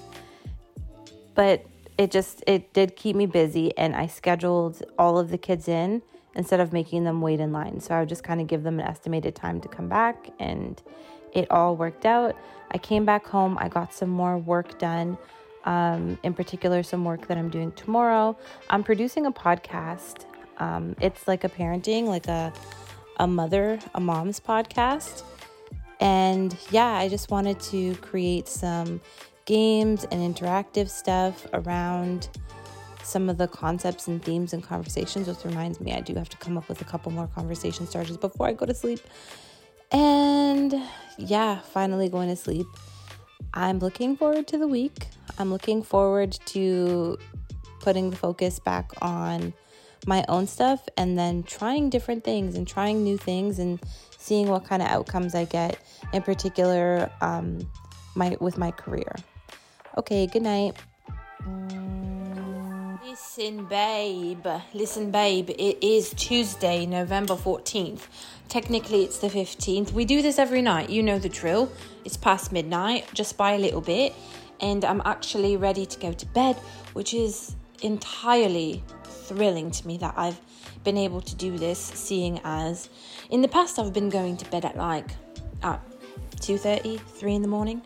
[1.35, 1.65] But
[1.97, 6.01] it just it did keep me busy and I scheduled all of the kids in
[6.35, 7.79] instead of making them wait in line.
[7.79, 10.81] So I would just kind of give them an estimated time to come back and
[11.31, 12.35] it all worked out.
[12.71, 15.17] I came back home, I got some more work done
[15.65, 18.38] um, in particular, some work that I'm doing tomorrow.
[18.69, 20.26] I'm producing a podcast.
[20.58, 22.54] Um, it's like a parenting, like a
[23.17, 25.23] a mother, a mom's podcast.
[25.99, 28.99] And yeah, I just wanted to create some
[29.45, 32.30] games and interactive stuff around
[33.04, 36.38] some of the concepts and themes and conversations, which reminds me I do have to
[36.38, 39.02] come up with a couple more conversation starters before I go to sleep.
[39.91, 40.73] And
[41.17, 42.65] yeah, finally going to sleep.
[43.53, 45.07] I'm looking forward to the week.
[45.37, 47.17] I'm looking forward to
[47.79, 49.53] putting the focus back on
[50.07, 53.79] my own stuff and then trying different things and trying new things and
[54.17, 55.77] seeing what kind of outcomes I get,
[56.13, 57.59] in particular, um,
[58.15, 59.15] my with my career.
[59.97, 60.75] Okay, good night.
[63.13, 64.47] Listen, babe.
[64.73, 65.52] Listen, babe.
[65.52, 68.08] It is Tuesday, November 14th.
[68.49, 69.91] Technically, it's the 15th.
[69.91, 70.89] We do this every night.
[70.89, 71.71] You know the drill.
[72.06, 74.15] It's past midnight, just by a little bit.
[74.62, 76.56] And I'm actually ready to go to bed,
[76.93, 80.41] which is entirely thrilling to me that I've
[80.84, 82.89] been able to do this, seeing as
[83.30, 85.12] in the past I've been going to bed at like
[85.62, 85.80] at
[86.38, 87.84] 2.30, 3 in the morning.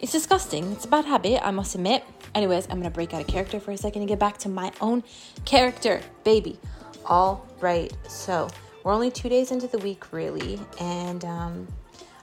[0.00, 0.70] It's disgusting.
[0.72, 2.04] It's a bad habit, I must admit.
[2.34, 4.72] Anyways, I'm gonna break out of character for a second and get back to my
[4.80, 5.02] own
[5.44, 6.58] character, baby.
[7.04, 8.48] All right, so
[8.84, 11.68] we're only two days into the week, really, and um,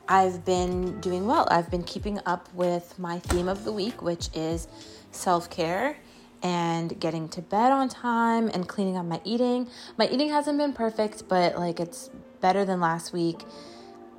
[0.08, 1.48] I've been doing well.
[1.52, 4.68] I've been keeping up with my theme of the week, which is
[5.12, 5.98] self care
[6.44, 9.68] and getting to bed on time and cleaning up my eating.
[9.98, 12.10] My eating hasn't been perfect, but like it's
[12.42, 13.44] better than last week.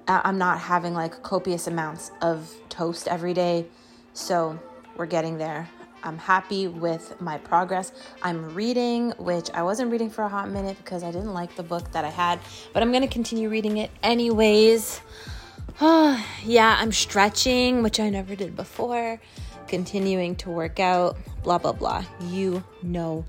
[0.06, 3.66] I'm not having like copious amounts of toast every day,
[4.14, 4.58] so
[4.96, 5.68] we're getting there.
[6.02, 7.92] I'm happy with my progress.
[8.22, 11.62] I'm reading, which I wasn't reading for a hot minute because I didn't like the
[11.62, 12.38] book that I had,
[12.72, 15.00] but I'm going to continue reading it anyways.
[15.80, 19.20] yeah, I'm stretching, which I never did before,
[19.68, 22.04] continuing to work out, blah, blah, blah.
[22.22, 23.24] You know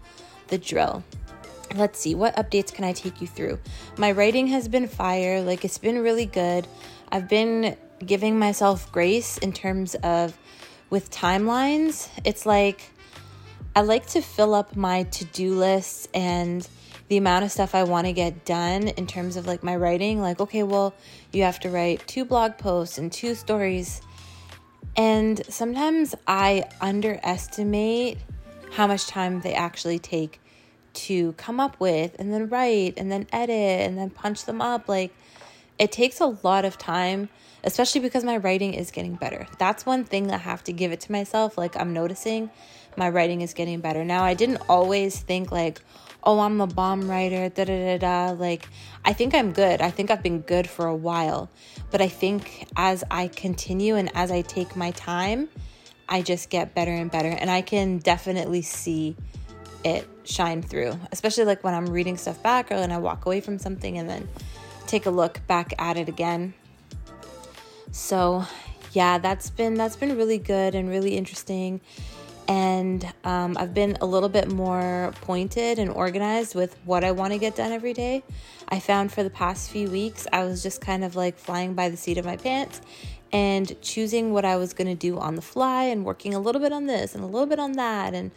[0.47, 1.03] the drill.
[1.75, 3.59] Let's see, what updates can I take you through?
[3.97, 6.67] My writing has been fire, like, it's been really good.
[7.11, 10.37] I've been giving myself grace in terms of
[10.89, 12.91] with timelines, it's like
[13.75, 16.67] I like to fill up my to do lists and
[17.07, 20.21] the amount of stuff I want to get done in terms of like my writing.
[20.21, 20.93] Like, okay, well,
[21.31, 24.01] you have to write two blog posts and two stories.
[24.95, 28.17] And sometimes I underestimate
[28.71, 30.39] how much time they actually take
[30.91, 34.87] to come up with and then write and then edit and then punch them up.
[34.87, 35.13] Like,
[35.79, 37.29] it takes a lot of time
[37.63, 39.47] especially because my writing is getting better.
[39.57, 41.57] That's one thing that I have to give it to myself.
[41.57, 42.49] Like, I'm noticing
[42.97, 44.03] my writing is getting better.
[44.03, 45.81] Now, I didn't always think, like,
[46.23, 48.31] oh, I'm a bomb writer, da da da da.
[48.33, 48.67] Like,
[49.05, 49.81] I think I'm good.
[49.81, 51.49] I think I've been good for a while.
[51.91, 55.49] But I think as I continue and as I take my time,
[56.07, 57.29] I just get better and better.
[57.29, 59.15] And I can definitely see
[59.83, 63.41] it shine through, especially like when I'm reading stuff back or when I walk away
[63.41, 64.27] from something and then
[64.89, 66.53] take a look back at it again
[67.91, 68.45] so,
[68.93, 71.81] yeah, that's been that's been really good and really interesting.
[72.47, 77.33] And um, I've been a little bit more pointed and organized with what I want
[77.33, 78.23] to get done every day.
[78.69, 81.89] I found for the past few weeks, I was just kind of like flying by
[81.89, 82.81] the seat of my pants
[83.31, 86.61] and choosing what I was going to do on the fly and working a little
[86.61, 88.15] bit on this and a little bit on that.
[88.15, 88.31] And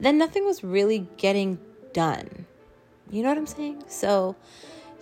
[0.00, 1.58] then nothing was really getting
[1.92, 2.46] done.
[3.10, 3.84] You know what I'm saying?
[3.88, 4.34] So,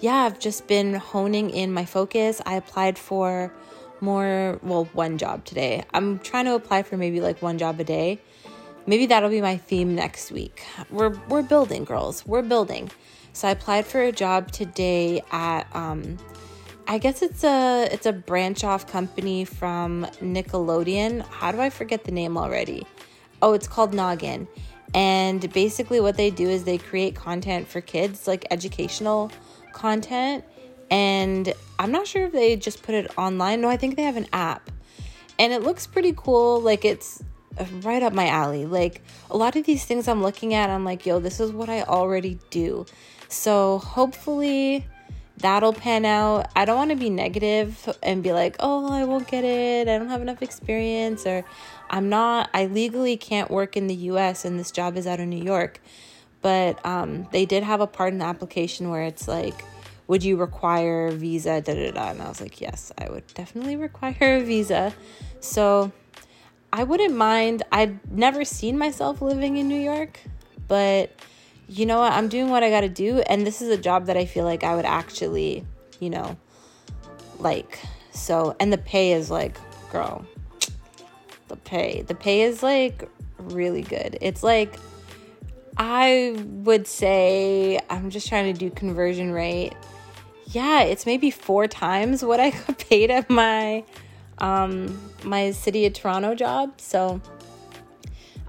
[0.00, 2.40] yeah, I've just been honing in my focus.
[2.44, 3.52] I applied for
[4.00, 5.84] more, well, one job today.
[5.94, 8.20] I'm trying to apply for maybe like one job a day.
[8.86, 10.64] Maybe that'll be my theme next week.
[10.90, 12.24] We're we're building, girls.
[12.24, 12.90] We're building.
[13.32, 16.18] So I applied for a job today at um
[16.86, 21.26] I guess it's a it's a branch off company from Nickelodeon.
[21.26, 22.86] How do I forget the name already?
[23.42, 24.46] Oh, it's called Noggin.
[24.94, 29.32] And basically what they do is they create content for kids, like educational
[29.76, 30.44] content
[30.90, 33.60] and I'm not sure if they just put it online.
[33.60, 34.70] No, I think they have an app.
[35.38, 36.60] And it looks pretty cool.
[36.60, 37.22] Like it's
[37.82, 38.66] right up my alley.
[38.66, 41.68] Like a lot of these things I'm looking at, I'm like, yo, this is what
[41.68, 42.86] I already do.
[43.28, 44.86] So hopefully
[45.38, 46.50] that'll pan out.
[46.56, 49.88] I don't want to be negative and be like, oh, I won't get it.
[49.88, 51.26] I don't have enough experience.
[51.26, 51.44] Or
[51.90, 55.26] I'm not, I legally can't work in the US and this job is out of
[55.26, 55.80] New York.
[56.46, 59.64] But um, they did have a part in the application where it's like,
[60.06, 61.60] would you require visa?
[61.60, 62.10] Da, da, da.
[62.10, 64.94] And I was like, yes, I would definitely require a visa.
[65.40, 65.90] So
[66.72, 67.64] I wouldn't mind.
[67.72, 70.20] I've never seen myself living in New York,
[70.68, 71.10] but
[71.66, 72.12] you know what?
[72.12, 73.22] I'm doing what I got to do.
[73.22, 75.66] And this is a job that I feel like I would actually,
[75.98, 76.36] you know,
[77.40, 77.80] like.
[78.12, 79.58] So, and the pay is like,
[79.90, 80.24] girl,
[81.48, 82.02] the pay.
[82.02, 83.02] The pay is like
[83.36, 84.16] really good.
[84.20, 84.76] It's like,
[85.76, 89.74] I would say, I'm just trying to do conversion rate
[90.48, 93.84] yeah, it's maybe four times what I got paid at my
[94.38, 96.80] um my city of Toronto job.
[96.80, 97.20] So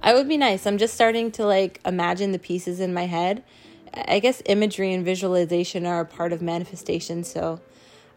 [0.02, 0.66] I would be nice.
[0.66, 3.44] I'm just starting to like imagine the pieces in my head.
[3.94, 7.60] I guess imagery and visualization are a part of manifestation, so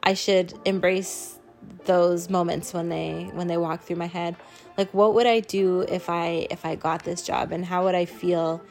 [0.03, 1.39] I should embrace
[1.87, 4.37] those moments when they when they walk through my head.
[4.77, 7.95] Like what would I do if I if I got this job and how would
[7.95, 8.63] I feel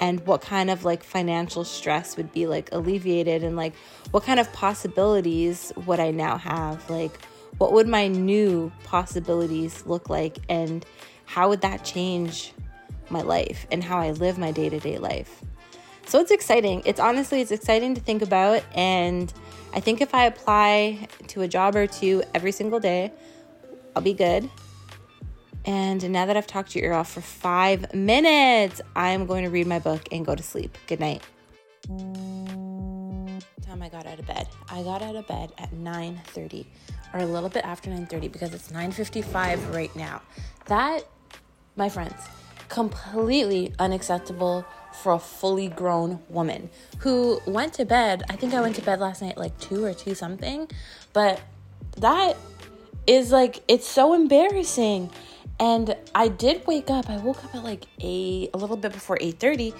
[0.00, 3.74] and what kind of like financial stress would be like alleviated and like
[4.10, 6.88] what kind of possibilities would I now have?
[6.88, 7.18] Like,
[7.58, 10.38] what would my new possibilities look like?
[10.48, 10.84] And
[11.26, 12.52] how would that change
[13.10, 15.42] my life and how I live my day to day life.
[16.06, 16.82] So it's exciting.
[16.86, 18.62] It's honestly, it's exciting to think about.
[18.74, 19.32] And
[19.74, 23.12] I think if I apply to a job or two every single day,
[23.94, 24.48] I'll be good.
[25.68, 29.66] And now that I've talked your ear off for five minutes, I'm going to read
[29.66, 30.78] my book and go to sleep.
[30.86, 31.20] Good night.
[33.66, 34.48] Time I got out of bed.
[34.70, 36.64] I got out of bed at 9:30
[37.12, 40.22] or a little bit after 9:30 because it's 9:55 right now.
[40.68, 41.06] That,
[41.76, 42.16] my friends,
[42.70, 44.64] completely unacceptable
[44.94, 48.22] for a fully grown woman who went to bed.
[48.30, 50.66] I think I went to bed last night like 2 or 2 something,
[51.12, 51.42] but
[51.98, 52.38] that
[53.06, 55.10] is like it's so embarrassing.
[55.60, 57.10] And I did wake up.
[57.10, 59.74] I woke up at like 8 a little bit before 8:30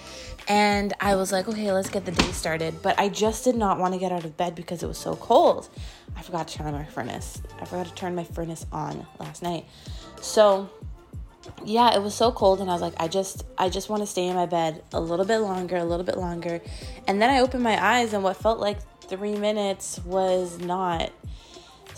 [0.49, 3.79] and I was like, "Okay, let's get the day started." But I just did not
[3.79, 5.69] want to get out of bed because it was so cold.
[6.17, 7.41] I forgot to turn on my furnace.
[7.61, 9.65] I forgot to turn my furnace on last night.
[10.21, 10.69] So,
[11.63, 14.07] yeah, it was so cold and I was like, I just I just want to
[14.07, 16.61] stay in my bed a little bit longer, a little bit longer.
[17.07, 21.11] And then I opened my eyes and what felt like 3 minutes was not.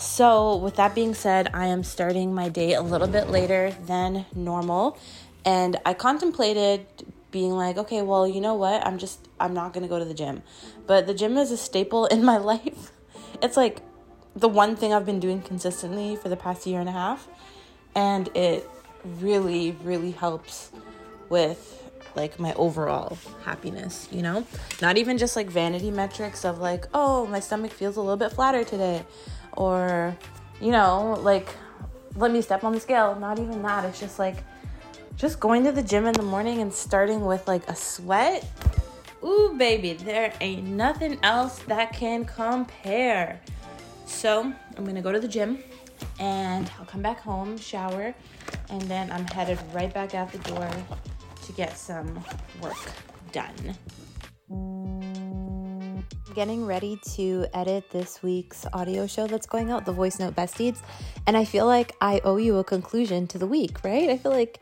[0.02, 4.26] So, with that being said, I am starting my day a little bit later than
[4.34, 4.98] normal.
[5.44, 6.86] And I contemplated
[7.30, 8.84] being like, okay, well, you know what?
[8.84, 10.42] I'm just I'm not going to go to the gym.
[10.88, 12.90] But the gym is a staple in my life.
[13.40, 13.80] It's like
[14.34, 17.28] the one thing I've been doing consistently for the past year and a half.
[17.94, 18.68] And it
[19.04, 20.72] really, really helps
[21.28, 21.81] with
[22.16, 24.46] like my overall happiness, you know?
[24.80, 28.32] Not even just like vanity metrics of like, oh, my stomach feels a little bit
[28.32, 29.04] flatter today.
[29.52, 30.16] Or,
[30.60, 31.48] you know, like,
[32.16, 33.14] let me step on the scale.
[33.18, 33.84] Not even that.
[33.84, 34.36] It's just like,
[35.16, 38.44] just going to the gym in the morning and starting with like a sweat.
[39.24, 43.40] Ooh, baby, there ain't nothing else that can compare.
[44.06, 45.62] So, I'm gonna go to the gym
[46.18, 48.14] and I'll come back home, shower,
[48.70, 50.68] and then I'm headed right back out the door
[51.42, 52.22] to get some
[52.60, 52.76] work
[53.32, 53.76] done.
[56.34, 60.80] Getting ready to edit this week's audio show that's going out, the Voice Note Besties,
[61.26, 64.08] and I feel like I owe you a conclusion to the week, right?
[64.08, 64.60] I feel like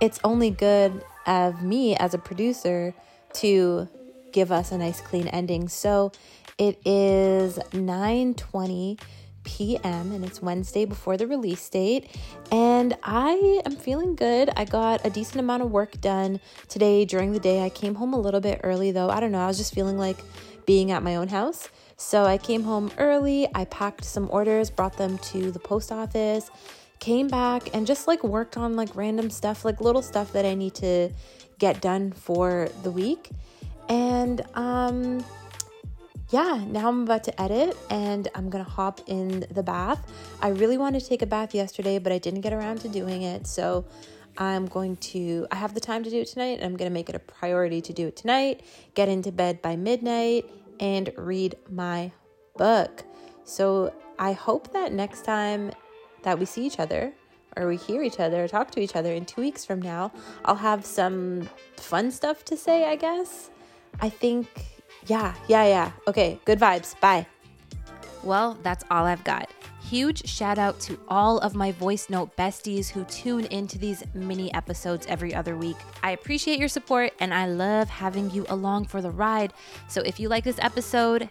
[0.00, 2.92] it's only good of me as a producer
[3.34, 3.88] to
[4.32, 5.68] give us a nice clean ending.
[5.68, 6.10] So
[6.58, 8.98] it is 920
[9.44, 10.12] p.m.
[10.12, 12.08] and it's Wednesday before the release date.
[12.50, 14.50] And I am feeling good.
[14.56, 17.64] I got a decent amount of work done today during the day.
[17.64, 19.10] I came home a little bit early though.
[19.10, 19.40] I don't know.
[19.40, 20.18] I was just feeling like
[20.66, 21.68] being at my own house.
[21.96, 23.48] So I came home early.
[23.54, 26.50] I packed some orders, brought them to the post office,
[26.98, 30.54] came back and just like worked on like random stuff, like little stuff that I
[30.54, 31.10] need to
[31.58, 33.30] get done for the week.
[33.88, 35.24] And um
[36.32, 40.10] yeah, now I'm about to edit and I'm gonna hop in the bath.
[40.40, 43.22] I really wanted to take a bath yesterday, but I didn't get around to doing
[43.22, 43.46] it.
[43.46, 43.84] So
[44.38, 47.10] I'm going to, I have the time to do it tonight, and I'm gonna make
[47.10, 48.62] it a priority to do it tonight,
[48.94, 50.46] get into bed by midnight,
[50.80, 52.10] and read my
[52.56, 53.04] book.
[53.44, 55.70] So I hope that next time
[56.22, 57.12] that we see each other,
[57.58, 60.10] or we hear each other, or talk to each other in two weeks from now,
[60.46, 63.50] I'll have some fun stuff to say, I guess.
[64.00, 64.48] I think
[65.06, 65.92] yeah, yeah, yeah.
[66.06, 66.98] Okay, good vibes.
[67.00, 67.26] Bye.
[68.22, 69.50] Well, that's all I've got.
[69.82, 74.52] Huge shout out to all of my voice note besties who tune into these mini
[74.54, 75.76] episodes every other week.
[76.02, 79.52] I appreciate your support and I love having you along for the ride.
[79.88, 81.28] So if you like this episode,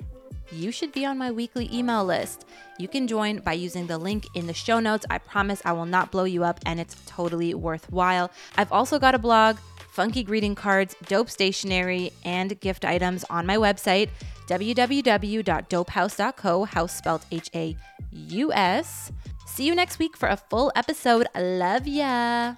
[0.52, 2.46] you should be on my weekly email list.
[2.78, 5.06] You can join by using the link in the show notes.
[5.10, 8.30] I promise I will not blow you up and it's totally worthwhile.
[8.58, 9.58] I've also got a blog
[9.92, 14.10] funky greeting cards, dope stationery, and gift items on my website,
[14.48, 17.78] www.dopehaus.co, house spelled H A
[18.12, 19.12] U S.
[19.46, 21.28] See you next week for a full episode.
[21.36, 22.56] Love ya.